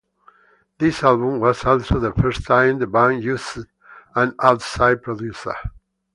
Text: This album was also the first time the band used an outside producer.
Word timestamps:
This 0.79 1.03
album 1.03 1.39
was 1.41 1.63
also 1.63 1.99
the 1.99 2.11
first 2.11 2.47
time 2.47 2.79
the 2.79 2.87
band 2.87 3.23
used 3.23 3.59
an 4.15 4.33
outside 4.41 5.03
producer. 5.03 5.53